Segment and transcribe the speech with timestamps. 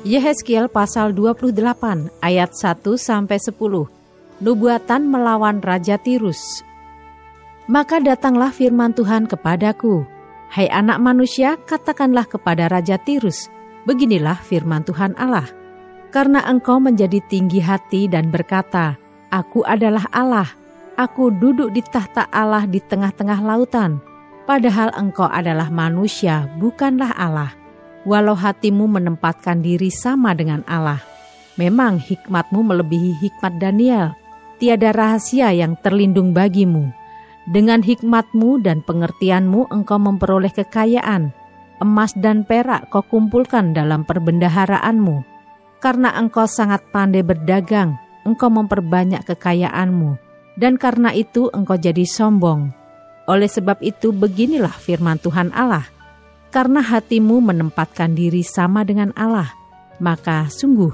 [0.00, 1.60] Yehezkiel pasal 28
[2.24, 3.52] ayat 1 sampai 10.
[4.40, 6.64] Nubuatan melawan Raja Tirus.
[7.68, 10.08] Maka datanglah firman Tuhan kepadaku,
[10.48, 13.52] Hai anak manusia, katakanlah kepada Raja Tirus,
[13.84, 15.44] beginilah firman Tuhan Allah.
[16.08, 18.96] Karena engkau menjadi tinggi hati dan berkata,
[19.28, 20.48] Aku adalah Allah,
[20.96, 24.00] aku duduk di tahta Allah di tengah-tengah lautan,
[24.48, 27.59] padahal engkau adalah manusia, bukanlah Allah
[28.10, 30.98] walau hatimu menempatkan diri sama dengan Allah.
[31.54, 34.18] Memang hikmatmu melebihi hikmat Daniel.
[34.58, 36.90] Tiada rahasia yang terlindung bagimu.
[37.46, 41.30] Dengan hikmatmu dan pengertianmu engkau memperoleh kekayaan.
[41.80, 45.24] Emas dan perak kau kumpulkan dalam perbendaharaanmu.
[45.80, 47.96] Karena engkau sangat pandai berdagang,
[48.28, 50.20] engkau memperbanyak kekayaanmu.
[50.60, 52.68] Dan karena itu engkau jadi sombong.
[53.24, 55.88] Oleh sebab itu beginilah firman Tuhan Allah–
[56.50, 59.54] karena hatimu menempatkan diri sama dengan Allah,
[60.02, 60.90] maka sungguh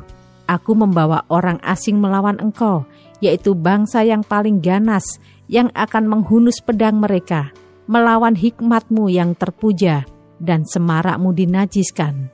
[0.47, 2.85] aku membawa orang asing melawan engkau,
[3.19, 5.19] yaitu bangsa yang paling ganas
[5.49, 7.51] yang akan menghunus pedang mereka,
[7.89, 10.05] melawan hikmatmu yang terpuja
[10.39, 12.29] dan semarakmu dinajiskan.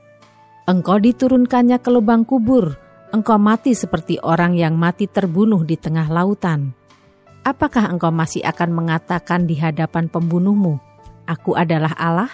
[0.67, 2.75] Engkau diturunkannya ke lubang kubur,
[3.15, 6.75] engkau mati seperti orang yang mati terbunuh di tengah lautan.
[7.43, 10.79] Apakah engkau masih akan mengatakan di hadapan pembunuhmu,
[11.27, 12.31] Aku adalah Allah?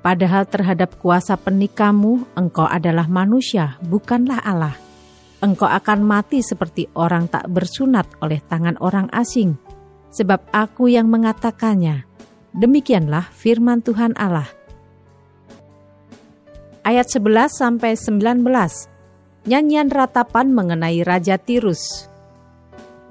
[0.00, 4.72] Padahal terhadap kuasa penikamu, engkau adalah manusia, bukanlah Allah.
[5.44, 9.60] Engkau akan mati seperti orang tak bersunat oleh tangan orang asing,
[10.08, 12.08] sebab aku yang mengatakannya.
[12.56, 14.48] Demikianlah firman Tuhan Allah.
[16.80, 18.40] Ayat 11 sampai 19.
[19.44, 22.08] Nyanyian ratapan mengenai Raja Tirus.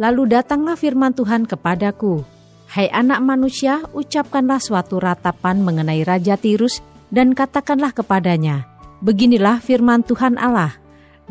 [0.02, 2.26] Lalu datanglah firman Tuhan kepadaku,
[2.69, 8.69] Hai anak manusia, ucapkanlah suatu ratapan mengenai Raja Tirus dan katakanlah kepadanya,
[9.02, 10.78] Beginilah firman Tuhan Allah,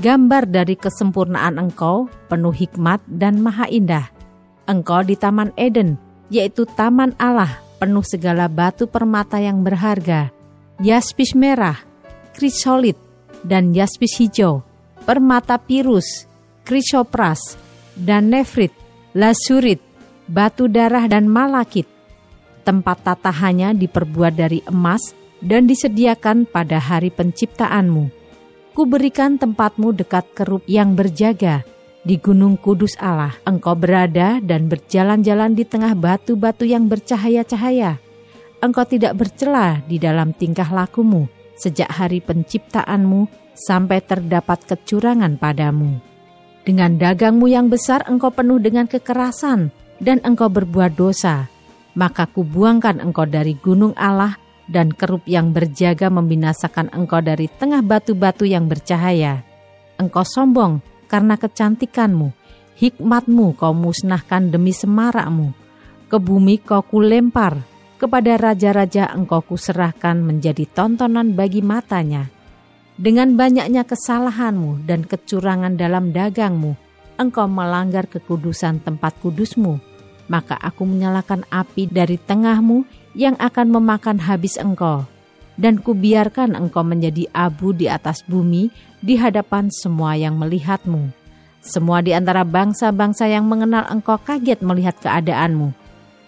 [0.02, 4.10] gambar dari kesempurnaan engkau, penuh hikmat dan maha indah.
[4.66, 5.94] Engkau di Taman Eden,
[6.26, 10.34] yaitu Taman Allah, penuh segala batu permata yang berharga,
[10.82, 11.78] yaspis merah,
[12.34, 12.98] krisolit,
[13.46, 14.66] dan yaspis hijau,
[15.06, 16.26] permata pirus,
[16.66, 17.54] krisopras,
[17.94, 18.74] dan nefrit,
[19.14, 19.78] lasurit,
[20.28, 21.88] batu darah dan malakit.
[22.62, 28.12] Tempat tatahannya diperbuat dari emas dan disediakan pada hari penciptaanmu.
[28.76, 31.64] Kuberikan tempatmu dekat kerup yang berjaga
[32.06, 33.34] di gunung kudus Allah.
[33.42, 37.98] Engkau berada dan berjalan-jalan di tengah batu-batu yang bercahaya-cahaya.
[38.62, 41.26] Engkau tidak bercela di dalam tingkah lakumu
[41.58, 43.26] sejak hari penciptaanmu
[43.58, 45.98] sampai terdapat kecurangan padamu.
[46.62, 51.50] Dengan dagangmu yang besar engkau penuh dengan kekerasan, dan engkau berbuat dosa,
[51.98, 54.38] maka kubuangkan engkau dari gunung Allah
[54.70, 59.42] dan kerup yang berjaga membinasakan engkau dari tengah batu-batu yang bercahaya.
[59.98, 60.78] Engkau sombong
[61.10, 62.30] karena kecantikanmu,
[62.78, 65.50] hikmatmu kau musnahkan demi semarakmu.
[66.08, 67.60] Ke bumi kau kulempar,
[67.98, 72.30] kepada raja-raja engkau kuserahkan menjadi tontonan bagi matanya.
[72.94, 76.78] Dengan banyaknya kesalahanmu dan kecurangan dalam dagangmu,
[77.18, 79.82] engkau melanggar kekudusan tempat kudusmu
[80.28, 82.84] maka aku menyalakan api dari tengahmu
[83.16, 85.08] yang akan memakan habis engkau.
[85.58, 88.70] Dan kubiarkan engkau menjadi abu di atas bumi
[89.02, 91.10] di hadapan semua yang melihatmu.
[91.58, 95.74] Semua di antara bangsa-bangsa yang mengenal engkau kaget melihat keadaanmu.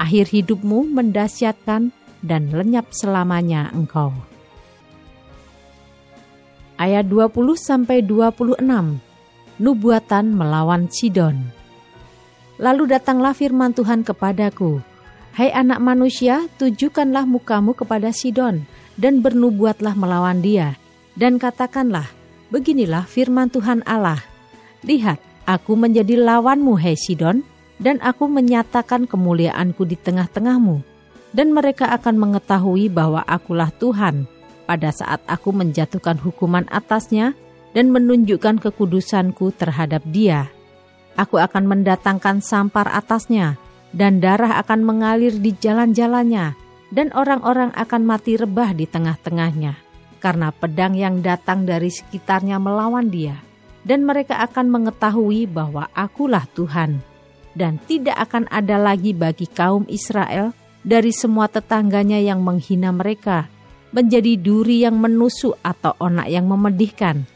[0.02, 1.94] Akhir hidupmu mendasyatkan
[2.26, 4.10] dan lenyap selamanya engkau.
[6.74, 8.98] Ayat 20-26
[9.60, 11.36] Nubuatan melawan Sidon.
[12.56, 14.80] Lalu datanglah firman Tuhan kepadaku,
[15.36, 18.64] Hai anak manusia, tujukanlah mukamu kepada Sidon,
[18.96, 20.80] dan bernubuatlah melawan dia,
[21.12, 22.08] dan katakanlah,
[22.48, 24.24] Beginilah firman Tuhan Allah,
[24.80, 27.44] Lihat, aku menjadi lawanmu, hai Sidon,
[27.76, 30.80] dan aku menyatakan kemuliaanku di tengah-tengahmu,
[31.36, 34.24] dan mereka akan mengetahui bahwa akulah Tuhan,
[34.64, 37.36] pada saat aku menjatuhkan hukuman atasnya,
[37.76, 40.50] dan menunjukkan kekudusanku terhadap dia.'
[41.18, 43.58] Aku akan mendatangkan sampar atasnya,
[43.90, 46.54] dan darah akan mengalir di jalan-jalannya,
[46.94, 49.74] dan orang-orang akan mati rebah di tengah-tengahnya,
[50.22, 53.36] karena pedang yang datang dari sekitarnya melawan dia,
[53.82, 57.02] dan mereka akan mengetahui bahwa akulah Tuhan,
[57.58, 60.54] dan tidak akan ada lagi bagi kaum Israel
[60.86, 63.50] dari semua tetangganya yang menghina mereka,
[63.90, 67.26] menjadi duri yang menusuk atau onak yang memedihkan,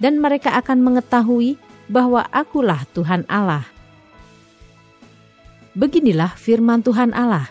[0.00, 3.68] dan mereka akan mengetahui bahwa akulah Tuhan Allah.
[5.76, 7.46] Beginilah firman Tuhan Allah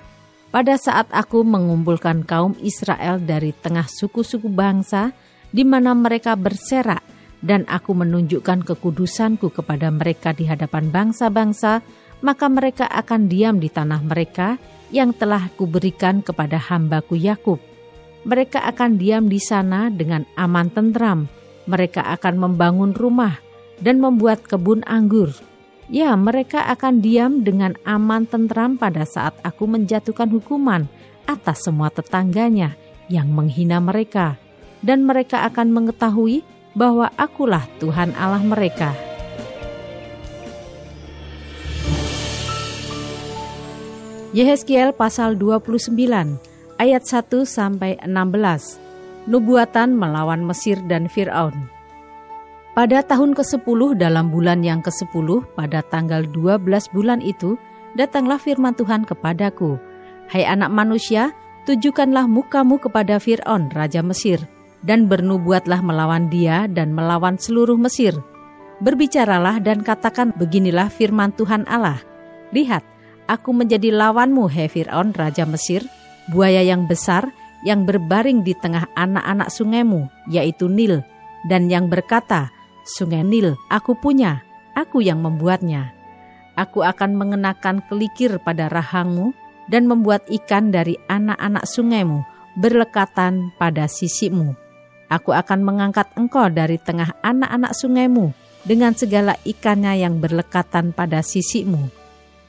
[0.50, 5.14] pada saat aku mengumpulkan kaum Israel dari tengah suku-suku bangsa
[5.54, 7.06] di mana mereka berserak
[7.40, 11.80] dan aku menunjukkan kekudusanku kepada mereka di hadapan bangsa-bangsa,
[12.20, 14.60] maka mereka akan diam di tanah mereka
[14.92, 17.62] yang telah kuberikan kepada hambaku Yakub.
[18.28, 21.39] Mereka akan diam di sana dengan aman tentram.
[21.70, 23.38] Mereka akan membangun rumah
[23.78, 25.30] dan membuat kebun anggur
[25.90, 30.86] Ya, mereka akan diam dengan aman tentram pada saat aku menjatuhkan hukuman
[31.26, 32.78] atas semua tetangganya
[33.10, 34.38] yang menghina mereka,
[34.86, 36.46] dan mereka akan mengetahui
[36.78, 38.94] bahwa akulah Tuhan Allah mereka.
[44.30, 45.90] Yehezkiel pasal 29
[46.78, 48.89] ayat 1 sampai 16.
[49.30, 51.70] Nubuatan melawan Mesir dan Firaun.
[52.74, 57.54] Pada tahun ke-10 dalam bulan yang ke-10 pada tanggal 12 bulan itu,
[57.94, 59.78] datanglah firman Tuhan kepadaku,
[60.34, 61.30] Hai anak manusia,
[61.70, 64.42] tujukanlah mukamu kepada Fir'aun, Raja Mesir,
[64.82, 68.18] dan bernubuatlah melawan dia dan melawan seluruh Mesir.
[68.82, 72.02] Berbicaralah dan katakan beginilah firman Tuhan Allah.
[72.50, 72.82] Lihat,
[73.30, 75.86] aku menjadi lawanmu, hai Fir'aun, Raja Mesir,
[76.34, 77.30] buaya yang besar
[77.66, 81.04] yang berbaring di tengah anak-anak sungaimu, yaitu Nil,
[81.48, 82.52] dan yang berkata,
[82.88, 84.42] Sungai Nil aku punya,
[84.74, 85.94] aku yang membuatnya.
[86.58, 89.32] Aku akan mengenakan kelikir pada rahangmu
[89.70, 92.26] dan membuat ikan dari anak-anak sungaimu
[92.58, 94.58] berlekatan pada sisimu.
[95.10, 98.34] Aku akan mengangkat engkau dari tengah anak-anak sungaimu
[98.68, 101.90] dengan segala ikannya yang berlekatan pada sisimu.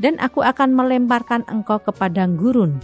[0.01, 2.81] Dan aku akan melemparkan engkau ke padang gurun.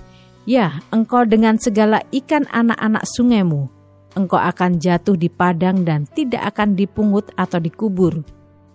[0.46, 3.76] Ya, engkau dengan segala ikan anak-anak sungaimu
[4.16, 8.24] engkau akan jatuh di padang dan tidak akan dipungut atau dikubur.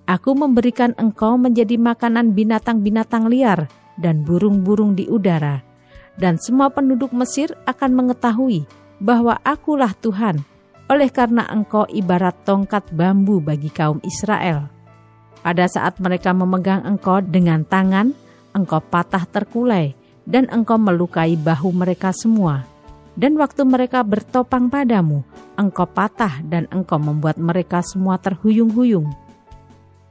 [0.05, 3.65] Aku memberikan engkau menjadi makanan binatang-binatang liar
[3.97, 5.65] dan burung-burung di udara.
[6.15, 8.69] Dan semua penduduk Mesir akan mengetahui
[9.01, 10.45] bahwa akulah Tuhan,
[10.85, 14.69] oleh karena engkau ibarat tongkat bambu bagi kaum Israel.
[15.41, 18.13] Pada saat mereka memegang engkau dengan tangan,
[18.53, 19.95] engkau patah terkulai,
[20.25, 22.71] dan engkau melukai bahu mereka semua.'
[23.11, 25.27] Dan waktu mereka bertopang padamu,
[25.59, 29.11] engkau patah dan engkau membuat mereka semua terhuyung-huyung.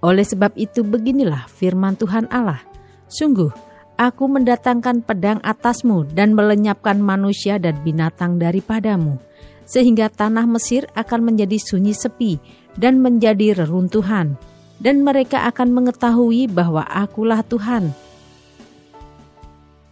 [0.04, 2.60] Oleh sebab itu beginilah firman Tuhan Allah.
[3.08, 3.52] Sungguh,
[3.96, 9.16] aku mendatangkan pedang atasmu dan melenyapkan manusia dan binatang daripadamu,
[9.64, 12.36] sehingga tanah Mesir akan menjadi sunyi sepi
[12.76, 14.36] dan menjadi reruntuhan,
[14.76, 17.92] dan mereka akan mengetahui bahwa akulah Tuhan.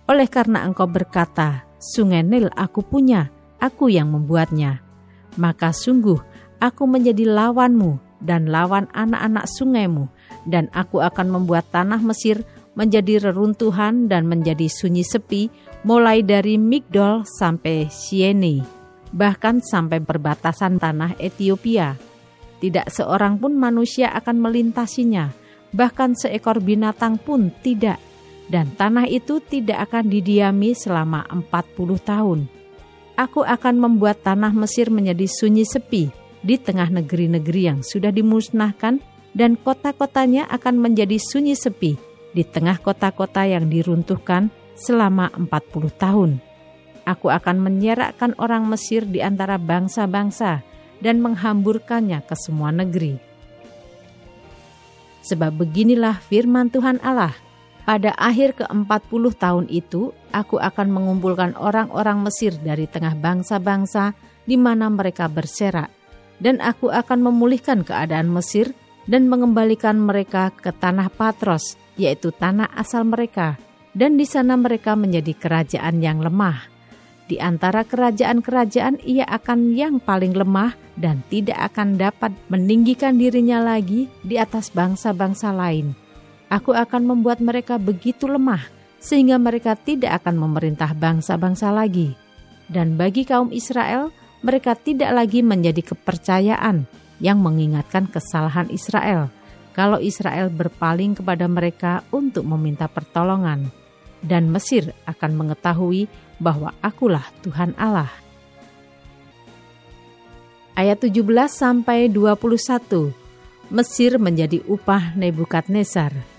[0.09, 3.29] Oleh karena engkau berkata, Sungai Nil aku punya,
[3.61, 4.81] aku yang membuatnya.
[5.37, 6.19] Maka sungguh
[6.59, 10.11] aku menjadi lawanmu dan lawan anak-anak sungaimu,
[10.49, 12.43] dan aku akan membuat tanah Mesir
[12.75, 15.53] menjadi reruntuhan dan menjadi sunyi sepi,
[15.87, 18.65] mulai dari Migdol sampai Siene,
[19.15, 21.95] bahkan sampai perbatasan tanah Ethiopia.
[22.59, 25.31] Tidak seorang pun manusia akan melintasinya,
[25.71, 28.03] bahkan seekor binatang pun tidak
[28.49, 31.45] dan tanah itu tidak akan didiami selama 40
[32.01, 32.41] tahun.
[33.15, 36.09] Aku akan membuat tanah Mesir menjadi sunyi sepi
[36.41, 39.05] di tengah negeri-negeri yang sudah dimusnahkan
[39.37, 42.01] dan kota-kotanya akan menjadi sunyi sepi
[42.33, 46.31] di tengah kota-kota yang diruntuhkan selama 40 tahun.
[47.05, 50.63] Aku akan menyerakkan orang Mesir di antara bangsa-bangsa
[51.03, 53.19] dan menghamburkannya ke semua negeri.
[55.27, 57.35] Sebab beginilah firman Tuhan Allah–
[57.89, 64.13] pada akhir ke-40 tahun itu, aku akan mengumpulkan orang-orang Mesir dari tengah bangsa-bangsa
[64.45, 65.89] di mana mereka berserak,
[66.37, 68.77] dan aku akan memulihkan keadaan Mesir
[69.09, 73.57] dan mengembalikan mereka ke tanah Patros, yaitu tanah asal mereka,
[73.97, 76.69] dan di sana mereka menjadi kerajaan yang lemah.
[77.25, 84.13] Di antara kerajaan-kerajaan ia akan yang paling lemah dan tidak akan dapat meninggikan dirinya lagi
[84.21, 86.08] di atas bangsa-bangsa lain
[86.49, 88.65] Aku akan membuat mereka begitu lemah
[88.99, 92.17] sehingga mereka tidak akan memerintah bangsa-bangsa lagi.
[92.69, 96.89] Dan bagi kaum Israel, mereka tidak lagi menjadi kepercayaan
[97.21, 99.33] yang mengingatkan kesalahan Israel
[99.79, 103.71] kalau Israel berpaling kepada mereka untuk meminta pertolongan.
[104.19, 106.11] Dan Mesir akan mengetahui
[106.43, 108.11] bahwa akulah Tuhan Allah.
[110.75, 113.15] Ayat 17 sampai 21.
[113.71, 116.38] Mesir menjadi upah Nebukadnezar.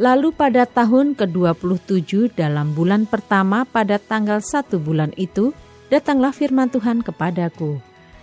[0.00, 5.52] Lalu pada tahun ke-27 dalam bulan pertama pada tanggal satu bulan itu,
[5.92, 7.76] datanglah firman Tuhan kepadaku.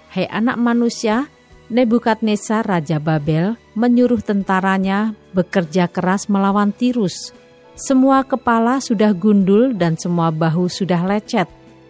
[0.10, 1.30] Hai anak manusia,
[1.68, 7.36] Nebukadnezar Raja Babel menyuruh tentaranya bekerja keras melawan Tirus.
[7.76, 11.46] Semua kepala sudah gundul dan semua bahu sudah lecet,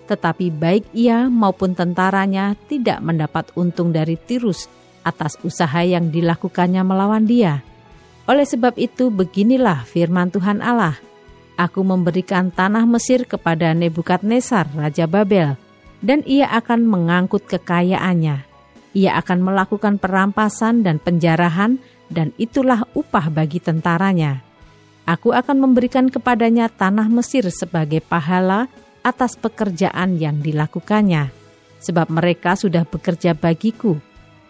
[0.10, 4.68] tetapi baik ia maupun tentaranya tidak mendapat untung dari Tirus
[5.06, 7.67] atas usaha yang dilakukannya melawan dia.
[8.28, 11.00] Oleh sebab itu beginilah firman Tuhan Allah,
[11.58, 15.58] Aku memberikan tanah Mesir kepada Nebukadnezar Raja Babel,
[16.06, 18.46] dan ia akan mengangkut kekayaannya.
[18.94, 21.82] Ia akan melakukan perampasan dan penjarahan,
[22.14, 24.46] dan itulah upah bagi tentaranya.
[25.10, 28.70] Aku akan memberikan kepadanya tanah Mesir sebagai pahala
[29.02, 31.34] atas pekerjaan yang dilakukannya,
[31.82, 33.98] sebab mereka sudah bekerja bagiku.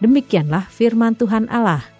[0.03, 1.96] Demikianlah firman Tuhan Allah.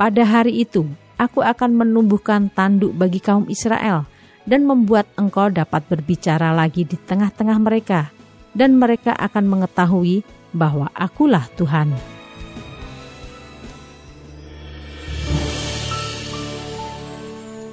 [0.00, 0.88] Pada hari itu,
[1.20, 4.08] aku akan menumbuhkan tanduk bagi kaum Israel
[4.48, 8.10] dan membuat engkau dapat berbicara lagi di tengah-tengah mereka,
[8.56, 11.94] dan mereka akan mengetahui bahwa akulah Tuhan.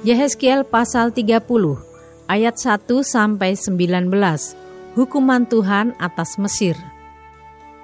[0.00, 1.44] Yehezkiel pasal 30
[2.24, 4.08] ayat 1 sampai 19
[4.96, 6.72] Hukuman Tuhan atas Mesir.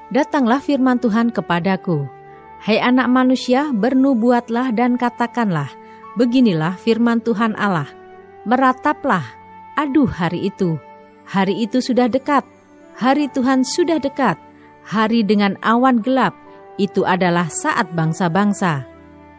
[0.08, 2.15] Datanglah firman Tuhan kepadaku
[2.66, 5.70] Hai anak manusia, bernubuatlah dan katakanlah,
[6.18, 7.86] beginilah firman Tuhan Allah.
[8.42, 9.22] Merataplah,
[9.78, 10.74] aduh hari itu.
[11.30, 12.42] Hari itu sudah dekat,
[12.98, 14.34] hari Tuhan sudah dekat.
[14.82, 16.34] Hari dengan awan gelap,
[16.74, 18.82] itu adalah saat bangsa-bangsa.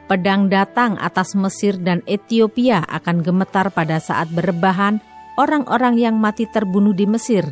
[0.07, 5.03] Pedang datang atas Mesir dan Ethiopia akan gemetar pada saat berebahan
[5.35, 7.43] orang-orang yang mati terbunuh di Mesir,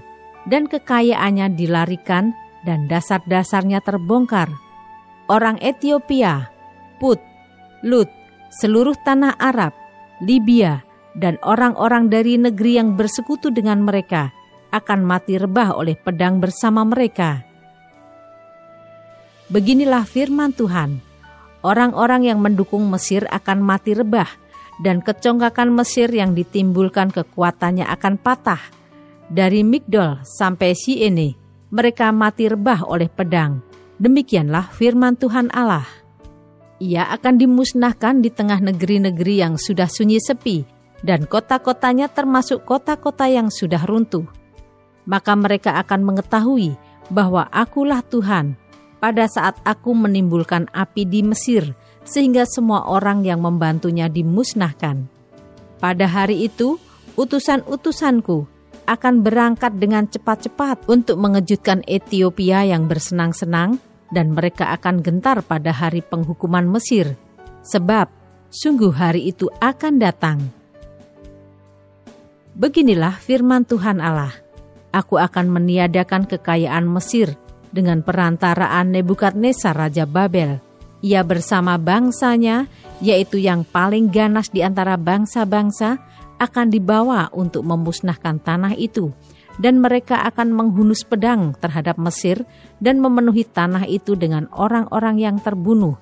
[0.47, 2.31] dan kekayaannya dilarikan
[2.63, 4.63] dan dasar-dasarnya terbongkar
[5.31, 6.49] orang Ethiopia,
[7.01, 7.19] Put,
[7.85, 8.09] Lut,
[8.49, 9.73] seluruh tanah Arab,
[10.23, 10.81] Libya,
[11.15, 14.31] dan orang-orang dari negeri yang bersekutu dengan mereka
[14.75, 17.43] akan mati rebah oleh pedang bersama mereka.
[19.47, 20.99] Beginilah firman Tuhan,
[21.61, 24.27] orang-orang yang mendukung Mesir akan mati rebah,
[24.83, 28.59] dan kecongkakan Mesir yang ditimbulkan kekuatannya akan patah.
[29.25, 31.33] Dari Migdol sampai Siene,
[31.73, 33.64] mereka mati rebah oleh pedang
[33.95, 35.87] Demikianlah firman Tuhan Allah.
[36.83, 40.67] Ia akan dimusnahkan di tengah negeri-negeri yang sudah sunyi sepi,
[40.99, 44.27] dan kota-kotanya termasuk kota-kota yang sudah runtuh.
[45.07, 46.75] Maka mereka akan mengetahui
[47.07, 48.59] bahwa akulah Tuhan
[48.99, 51.71] pada saat aku menimbulkan api di Mesir,
[52.03, 55.07] sehingga semua orang yang membantunya dimusnahkan.
[55.79, 56.75] Pada hari itu,
[57.15, 58.54] utusan-utusanku
[58.85, 63.81] akan berangkat dengan cepat-cepat untuk mengejutkan Ethiopia yang bersenang-senang
[64.13, 67.17] dan mereka akan gentar pada hari penghukuman Mesir,
[67.65, 68.07] sebab
[68.53, 70.37] sungguh hari itu akan datang.
[72.55, 74.45] Beginilah firman Tuhan Allah,
[74.95, 77.35] Aku akan meniadakan kekayaan Mesir
[77.75, 80.63] dengan perantaraan Nebukadnezar Raja Babel.
[81.03, 82.71] Ia bersama bangsanya,
[83.03, 85.99] yaitu yang paling ganas di antara bangsa-bangsa,
[86.37, 89.11] akan dibawa untuk memusnahkan tanah itu,
[89.55, 92.43] dan mereka akan menghunus pedang terhadap Mesir
[92.83, 95.95] dan memenuhi tanah itu dengan orang-orang yang terbunuh.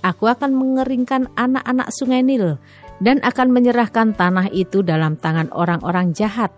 [0.00, 2.56] Aku akan mengeringkan anak-anak sungai Nil
[3.04, 6.50] dan akan menyerahkan tanah itu dalam tangan orang-orang jahat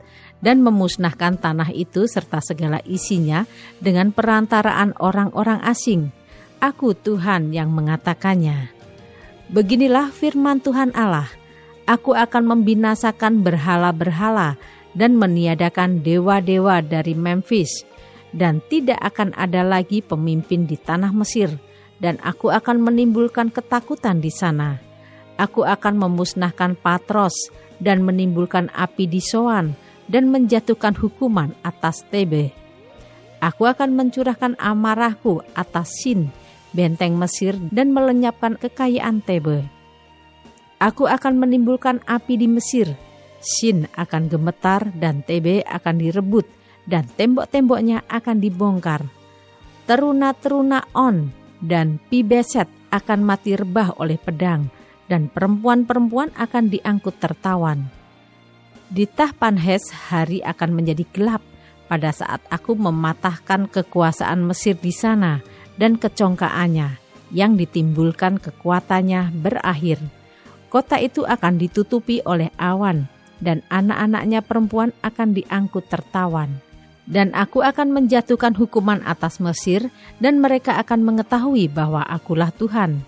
[0.42, 3.46] dan memusnahkan tanah itu serta segala isinya
[3.82, 6.14] dengan perantaraan orang-orang asing.
[6.62, 8.70] Aku Tuhan yang mengatakannya.
[9.50, 11.26] Beginilah firman Tuhan Allah–
[11.82, 14.54] Aku akan membinasakan berhala-berhala
[14.94, 17.82] dan meniadakan dewa-dewa dari Memphis,
[18.30, 21.50] dan tidak akan ada lagi pemimpin di tanah Mesir,
[21.98, 24.78] dan aku akan menimbulkan ketakutan di sana.
[25.42, 27.34] Aku akan memusnahkan Patros
[27.82, 29.74] dan menimbulkan api di Soan
[30.06, 32.54] dan menjatuhkan hukuman atas Tebe.
[33.42, 36.30] Aku akan mencurahkan amarahku atas Sin,
[36.70, 39.81] benteng Mesir dan melenyapkan kekayaan Tebe
[40.82, 42.90] Aku akan menimbulkan api di Mesir.
[43.38, 46.42] Shin akan gemetar dan Tebe akan direbut
[46.90, 49.06] dan tembok-temboknya akan dibongkar.
[49.86, 51.30] Teruna-teruna On
[51.62, 54.66] dan Pibeset akan mati rebah oleh pedang
[55.06, 57.86] dan perempuan-perempuan akan diangkut tertawan.
[58.90, 61.46] Di Tahpanhes hari akan menjadi gelap
[61.86, 65.46] pada saat aku mematahkan kekuasaan Mesir di sana
[65.78, 66.98] dan kecongkaannya
[67.30, 70.21] yang ditimbulkan kekuatannya berakhir
[70.72, 73.04] kota itu akan ditutupi oleh awan,
[73.44, 76.48] dan anak-anaknya perempuan akan diangkut tertawan.
[77.04, 83.04] Dan aku akan menjatuhkan hukuman atas Mesir, dan mereka akan mengetahui bahwa akulah Tuhan.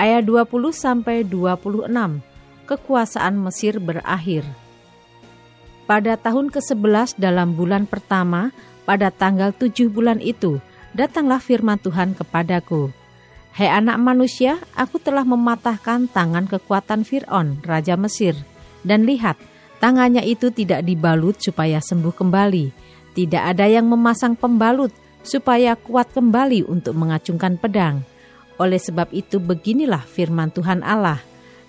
[0.00, 2.24] Ayat 20 sampai 26.
[2.64, 4.48] Kekuasaan Mesir berakhir.
[5.84, 8.54] Pada tahun ke-11 dalam bulan pertama,
[8.88, 10.62] pada tanggal tujuh bulan itu,
[10.96, 12.99] datanglah firman Tuhan kepadaku.
[13.50, 18.38] Hai anak manusia, aku telah mematahkan tangan kekuatan Fir'aun, Raja Mesir.
[18.86, 19.34] Dan lihat,
[19.82, 22.70] tangannya itu tidak dibalut supaya sembuh kembali.
[23.10, 24.94] Tidak ada yang memasang pembalut
[25.26, 28.06] supaya kuat kembali untuk mengacungkan pedang.
[28.54, 31.18] Oleh sebab itu beginilah firman Tuhan Allah.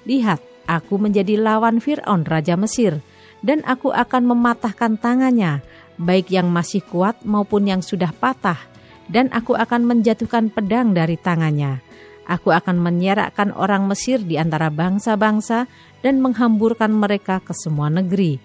[0.05, 0.37] Lihat,
[0.69, 3.01] aku menjadi lawan Fir'aun, Raja Mesir,
[3.41, 5.65] dan aku akan mematahkan tangannya,
[5.97, 8.70] baik yang masih kuat maupun yang sudah patah
[9.11, 11.83] dan aku akan menjatuhkan pedang dari tangannya.
[12.25, 15.67] Aku akan menyerakkan orang Mesir di antara bangsa-bangsa
[15.99, 18.39] dan menghamburkan mereka ke semua negeri.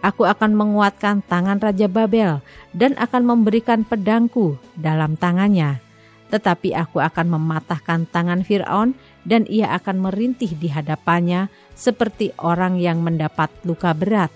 [0.00, 2.40] Aku akan menguatkan tangan Raja Babel
[2.72, 5.84] dan akan memberikan pedangku dalam tangannya.
[6.32, 13.02] Tetapi aku akan mematahkan tangan Firaun dan ia akan merintih di hadapannya seperti orang yang
[13.02, 14.30] mendapat luka berat.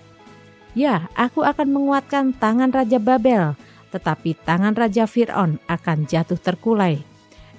[0.71, 3.59] Ya, aku akan menguatkan tangan Raja Babel
[3.91, 7.03] tetapi tangan Raja Fir'aun akan jatuh terkulai.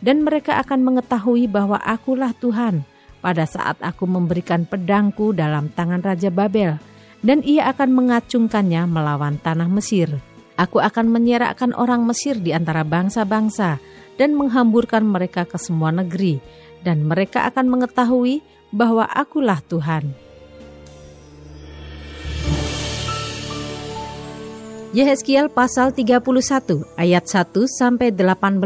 [0.03, 2.83] Dan mereka akan mengetahui bahwa akulah Tuhan
[3.23, 6.83] pada saat aku memberikan pedangku dalam tangan Raja Babel,
[7.23, 10.11] dan ia akan mengacungkannya melawan tanah Mesir.
[10.59, 13.79] Aku akan menyerakkan orang Mesir di antara bangsa-bangsa
[14.19, 16.43] dan menghamburkan mereka ke semua negeri,
[16.83, 18.43] dan mereka akan mengetahui
[18.75, 20.32] bahwa akulah Tuhan.
[24.93, 26.21] Yehezkiel pasal 31
[27.01, 28.61] ayat 1 sampai 18.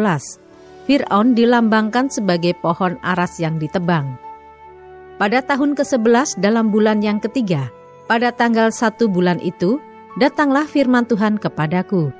[0.90, 4.18] Firaun dilambangkan sebagai pohon aras yang ditebang.
[5.22, 7.70] Pada tahun ke-11 dalam bulan yang ketiga,
[8.10, 9.78] pada tanggal satu bulan itu,
[10.18, 12.10] datanglah firman Tuhan kepadaku.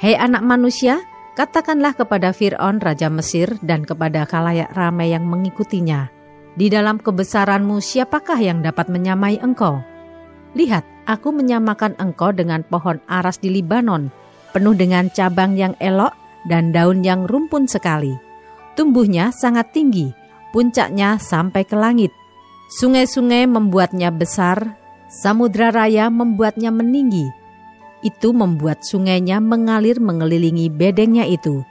[0.00, 1.04] Hei anak manusia,
[1.36, 6.08] katakanlah kepada Fir'aun Raja Mesir dan kepada kalayak ramai yang mengikutinya.
[6.56, 9.91] Di dalam kebesaranmu siapakah yang dapat menyamai engkau?
[10.52, 14.12] Lihat, aku menyamakan engkau dengan pohon aras di Libanon,
[14.52, 16.12] penuh dengan cabang yang elok
[16.44, 18.12] dan daun yang rumpun sekali.
[18.76, 20.12] Tumbuhnya sangat tinggi,
[20.52, 22.12] puncaknya sampai ke langit.
[22.80, 24.76] Sungai-sungai membuatnya besar,
[25.08, 27.28] samudra raya membuatnya meninggi.
[28.04, 31.64] Itu membuat sungainya mengalir mengelilingi bedengnya itu,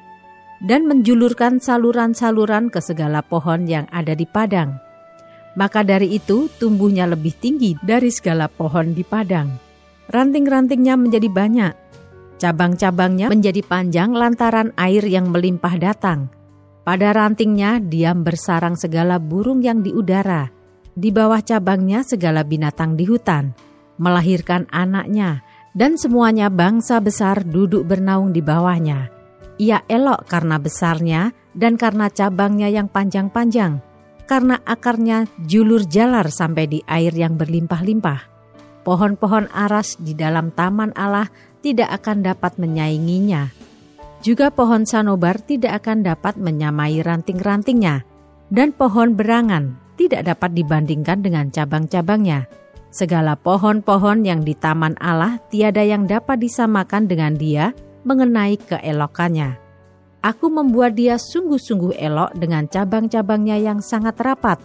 [0.62, 4.91] dan menjulurkan saluran-saluran ke segala pohon yang ada di padang
[5.56, 9.52] maka dari itu tumbuhnya lebih tinggi dari segala pohon di padang.
[10.12, 11.74] Ranting-rantingnya menjadi banyak,
[12.42, 16.28] cabang-cabangnya menjadi panjang lantaran air yang melimpah datang.
[16.82, 20.50] Pada rantingnya diam bersarang segala burung yang di udara,
[20.98, 23.54] di bawah cabangnya segala binatang di hutan,
[24.02, 25.46] melahirkan anaknya,
[25.78, 29.14] dan semuanya bangsa besar duduk bernaung di bawahnya.
[29.62, 33.78] Ia elok karena besarnya dan karena cabangnya yang panjang-panjang,
[34.32, 38.32] karena akarnya julur jalar sampai di air yang berlimpah-limpah.
[38.88, 41.28] Pohon-pohon aras di dalam taman Allah
[41.60, 43.52] tidak akan dapat menyainginya.
[44.24, 48.08] Juga pohon sanobar tidak akan dapat menyamai ranting-rantingnya,
[48.48, 52.48] dan pohon berangan tidak dapat dibandingkan dengan cabang-cabangnya.
[52.88, 57.76] Segala pohon-pohon yang di taman Allah tiada yang dapat disamakan dengan dia
[58.08, 59.61] mengenai keelokannya.
[60.22, 64.62] Aku membuat dia sungguh-sungguh elok dengan cabang-cabangnya yang sangat rapat.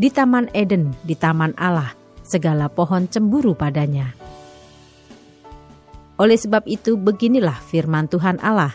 [0.00, 1.92] Di Taman Eden, di Taman Allah,
[2.24, 4.16] segala pohon cemburu padanya.
[6.16, 8.72] Oleh sebab itu, beginilah firman Tuhan Allah.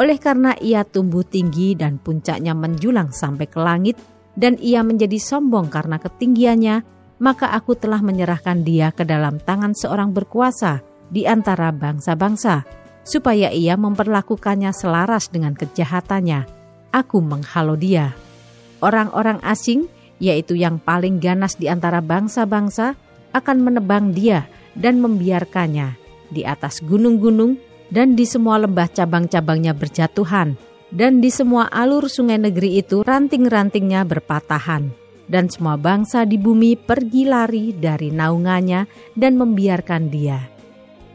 [0.00, 4.00] Oleh karena ia tumbuh tinggi dan puncaknya menjulang sampai ke langit,
[4.32, 6.76] dan ia menjadi sombong karena ketinggiannya,
[7.20, 10.80] maka aku telah menyerahkan dia ke dalam tangan seorang berkuasa
[11.12, 16.46] di antara bangsa-bangsa supaya ia memperlakukannya selaras dengan kejahatannya.
[16.90, 18.14] Aku menghalau dia.
[18.82, 19.86] Orang-orang asing,
[20.18, 22.98] yaitu yang paling ganas di antara bangsa-bangsa,
[23.30, 27.58] akan menebang dia dan membiarkannya di atas gunung-gunung
[27.90, 30.54] dan di semua lembah cabang-cabangnya berjatuhan,
[30.94, 34.94] dan di semua alur sungai negeri itu ranting-rantingnya berpatahan,
[35.26, 38.86] dan semua bangsa di bumi pergi lari dari naungannya
[39.18, 40.59] dan membiarkan dia.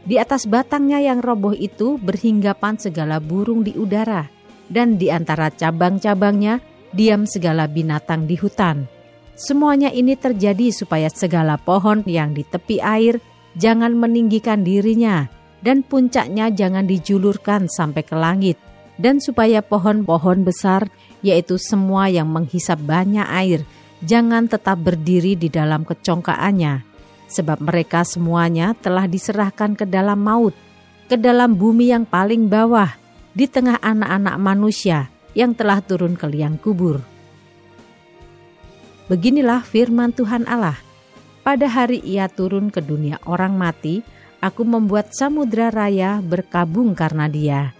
[0.06, 4.30] Di atas batangnya yang roboh itu berhinggapan segala burung di udara,
[4.70, 6.62] dan di antara cabang-cabangnya
[6.94, 8.86] diam segala binatang di hutan.
[9.34, 13.18] Semuanya ini terjadi supaya segala pohon yang di tepi air
[13.58, 15.26] jangan meninggikan dirinya,
[15.58, 18.56] dan puncaknya jangan dijulurkan sampai ke langit,
[19.02, 20.86] dan supaya pohon-pohon besar,
[21.20, 23.60] yaitu semua yang menghisap banyak air,
[24.06, 26.95] jangan tetap berdiri di dalam kecongkaannya,
[27.26, 30.54] sebab mereka semuanya telah diserahkan ke dalam maut,
[31.06, 32.90] ke dalam bumi yang paling bawah,
[33.36, 37.04] di tengah anak-anak manusia yang telah turun ke liang kubur.
[39.06, 40.80] Beginilah firman Tuhan Allah.
[41.46, 44.02] Pada hari ia turun ke dunia orang mati,
[44.42, 47.70] aku membuat samudra raya berkabung karena dia.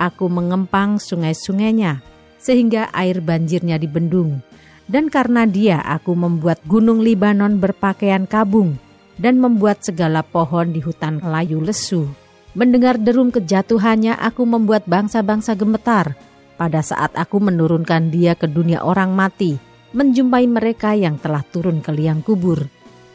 [0.00, 2.00] Aku mengempang sungai-sungainya,
[2.40, 4.40] sehingga air banjirnya dibendung.
[4.88, 8.80] Dan karena dia aku membuat gunung Libanon berpakaian kabung,
[9.20, 12.08] dan membuat segala pohon di hutan layu lesu.
[12.56, 16.16] Mendengar derum kejatuhannya aku membuat bangsa-bangsa gemetar,
[16.56, 19.60] pada saat aku menurunkan dia ke dunia orang mati,
[19.92, 22.66] menjumpai mereka yang telah turun ke liang kubur.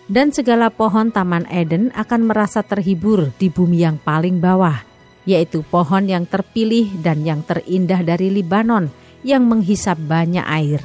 [0.05, 4.77] Dan segala pohon Taman Eden akan merasa terhibur di bumi yang paling bawah,
[5.25, 8.87] yaitu pohon yang terpilih dan yang terindah dari Libanon
[9.25, 10.79] yang menghisap banyak air.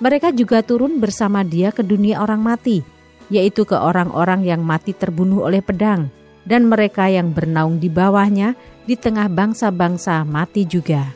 [0.00, 2.95] Mereka juga turun bersama dia ke dunia orang mati,
[3.32, 6.10] yaitu ke orang-orang yang mati terbunuh oleh pedang,
[6.46, 8.54] dan mereka yang bernaung di bawahnya
[8.86, 11.10] di tengah bangsa-bangsa mati juga.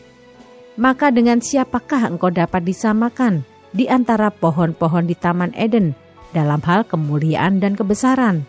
[0.74, 5.94] Maka dengan siapakah engkau dapat disamakan di antara pohon-pohon di Taman Eden
[6.34, 8.42] dalam hal kemuliaan dan kebesaran.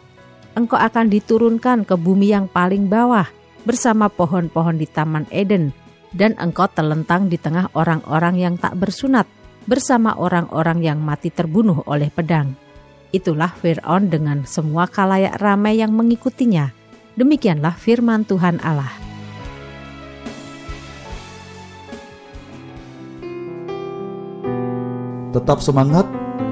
[0.57, 3.29] Engkau akan diturunkan ke bumi yang paling bawah
[3.63, 5.71] bersama pohon-pohon di Taman Eden,
[6.11, 9.29] dan engkau telentang di tengah orang-orang yang tak bersunat
[9.69, 12.57] bersama orang-orang yang mati terbunuh oleh pedang.
[13.11, 16.71] Itulah Fir'aun dengan semua kalayak ramai yang mengikutinya.
[17.19, 18.91] Demikianlah firman Tuhan Allah.
[25.31, 26.07] Tetap semangat,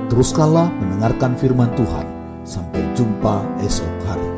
[0.08, 2.08] teruskanlah mendengarkan firman Tuhan.
[2.48, 4.29] Sampai jumpa esok hari.